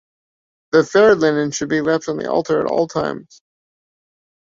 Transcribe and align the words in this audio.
The 0.71 0.83
fair 0.83 1.13
linen 1.13 1.51
should 1.51 1.69
be 1.69 1.81
left 1.81 2.09
on 2.09 2.17
the 2.17 2.27
altar 2.27 2.59
at 2.59 2.65
all 2.65 2.87
times. 2.87 3.43